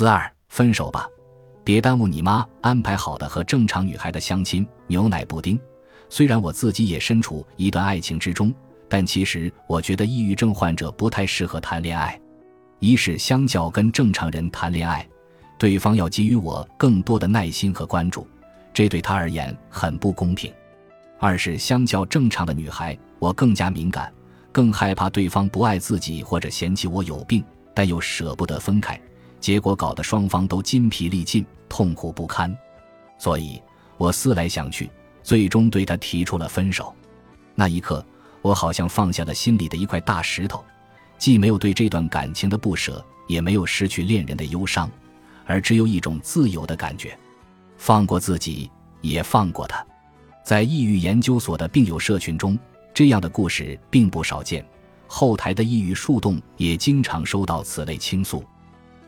[0.00, 1.06] 四二，分手吧，
[1.62, 4.66] 别耽误你妈安排好的和正常女孩的相亲。
[4.86, 5.60] 牛奶布丁。
[6.08, 8.50] 虽然我自己也身处一段爱情之中，
[8.88, 12.18] 但其实我觉得抑郁症患者不太适合谈恋爱。
[12.78, 15.06] 一是相较跟正常人谈恋爱，
[15.58, 18.26] 对方要给予我更多的耐心和关注，
[18.72, 20.50] 这对他而言很不公平。
[21.18, 24.10] 二是相较正常的女孩，我更加敏感，
[24.50, 27.44] 更害怕对方不爱自己或者嫌弃我有病，
[27.74, 28.98] 但又舍不得分开，
[29.40, 32.56] 结果搞得双方都筋疲力尽，痛苦不堪。
[33.18, 33.60] 所以
[33.96, 34.90] 我思来想去。
[35.22, 36.94] 最终对他提出了分手，
[37.54, 38.04] 那一刻，
[38.40, 40.64] 我好像放下了心里的一块大石头，
[41.18, 44.90] 既没有对这段感情的不舍，也没有失去恋人的忧伤，
[45.44, 47.16] 而只有一种自由的感觉，
[47.76, 48.70] 放过自己，
[49.02, 49.86] 也放过他。
[50.42, 52.58] 在抑郁研究所的病友社群中，
[52.94, 54.66] 这样的故事并不少见，
[55.06, 58.42] 后台的抑郁树洞也经常收到此类倾诉。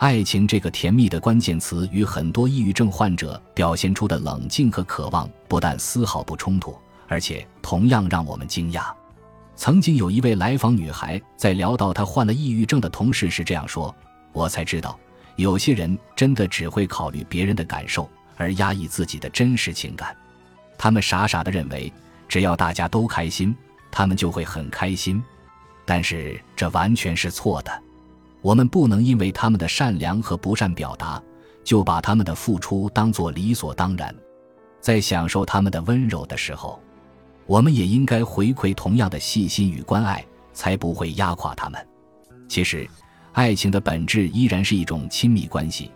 [0.00, 6.74] 爱情这个甜蜜的关键词与很多抑郁症患者表现出的冷静和渴望不但丝毫不冲突，
[7.06, 8.90] 而且同样让我们惊讶。
[9.56, 13.94] 曾经有一位来访女孩在聊到她患了抑郁症的同时时这样说
[14.32, 14.98] ：“我才知道，
[15.36, 20.16] 有些人真的只会考虑别人的感受，而压抑自己的真实情感。
[20.78, 21.92] 他们傻傻的认为，
[22.26, 23.54] 只要大家都开心，
[23.90, 25.22] 他们就会很开心。
[25.84, 27.70] 但是这完全是错的。”
[28.42, 31.22] 我们不能因为他们的善良和不善表达，
[31.62, 34.14] 就把他们的付出当作理所当然。
[34.80, 36.80] 在享受他们的温柔的时候，
[37.46, 40.24] 我们也应该回馈同样的细心与关爱，
[40.54, 41.86] 才不会压垮他们。
[42.48, 42.88] 其实，
[43.32, 45.90] 爱情的本质依然是一种亲密关系，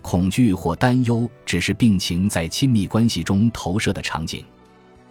[0.00, 4.44] 恐惧或担忧只是病情在亲密关系中投射的场景。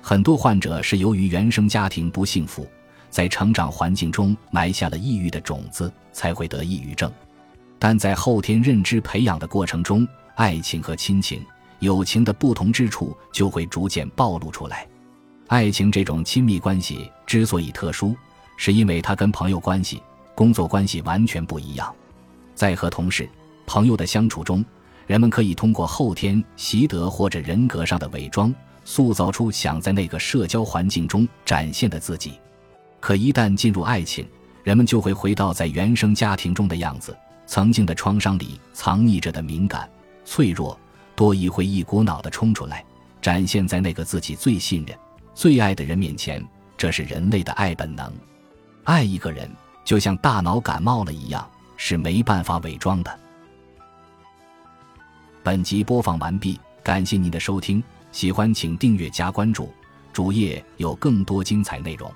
[0.02, 2.66] 很多患者是由于原生家庭不幸福。
[3.10, 7.12] 在成长环境中埋下了抑郁的种子，才会得抑郁症。
[7.78, 11.46] 但在后天认知培养的过程中，爱情和亲情、
[11.80, 14.88] 友情的不同之处就会逐渐暴露出来。
[15.48, 18.16] 爱情这种亲密关系之所以特殊，
[18.58, 20.03] 是因为它跟朋友关系、
[20.36, 21.94] 工作关系完全不一样。
[22.53, 23.28] 在和同事、
[23.66, 24.64] 朋友的相处中，
[25.08, 28.53] 人们可以通过后天习得或者人格上的伪装，
[28.84, 32.34] 塑造出想在那个社交环境中展现的自己。
[33.00, 34.28] 可一旦进入爱情，
[34.64, 37.16] 人们就会回到在原生家庭中的样子。
[37.46, 39.90] 曾经的创伤里藏匿着的敏感、
[40.24, 40.80] 脆弱，
[41.16, 42.86] 多疑会一股脑的冲出来，
[43.22, 44.96] 展现在那个自己最信任、
[45.34, 46.46] 最爱的人面前。
[46.78, 48.14] 这是人类的爱本能。
[48.84, 49.50] 爱一个人，
[49.84, 53.20] 就像大脑感冒了一样，是没办法伪装的。
[55.42, 57.84] 本集播放完毕，感谢您的收听。
[58.12, 59.74] 喜欢请订阅加关注，
[60.14, 62.12] 主页有更多精彩内容。